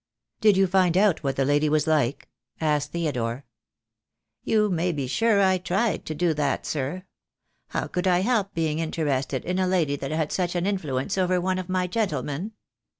[0.39, 2.27] "Did you find out what the lady was like?"
[2.59, 3.45] asked Theodore.
[4.43, 7.03] "You may be sure I tried to do that, sir.
[7.67, 11.19] How could I help being interested in a lady that had such an in fluence
[11.19, 12.53] over one of my gentlemen?